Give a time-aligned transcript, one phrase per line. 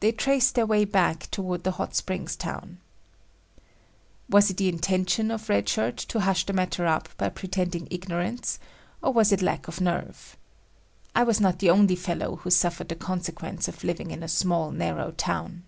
[0.00, 2.80] They traced their way back toward the hot springs town.
[4.28, 8.58] Was it the intention of Red Shirt to hush the matter up by pretending ignorance,
[9.02, 10.36] or was it lack of nerve?
[11.14, 14.70] I was not the only fellow who suffered the consequence of living in a small
[14.70, 15.64] narrow town.